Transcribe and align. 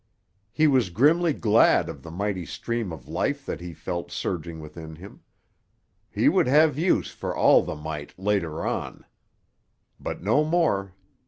He 0.51 0.65
was 0.65 0.89
grimly 0.89 1.31
glad 1.31 1.87
of 1.87 2.01
the 2.01 2.09
mighty 2.09 2.43
stream 2.43 2.91
of 2.91 3.07
life 3.07 3.45
that 3.45 3.61
he 3.61 3.71
felt 3.71 4.09
surging 4.11 4.59
within 4.59 4.95
him; 4.95 5.21
he 6.09 6.27
would 6.27 6.47
have 6.47 6.75
use 6.75 7.11
for 7.11 7.35
all 7.35 7.61
the 7.61 7.75
might 7.75 8.17
later 8.17 8.65
on. 8.65 9.05
But 9.99 10.23
no 10.23 10.43
more. 10.43 10.95